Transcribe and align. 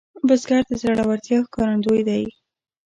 بزګر 0.27 0.61
د 0.67 0.71
زړورتیا 0.81 1.37
ښکارندوی 1.45 2.01
دی 2.09 2.23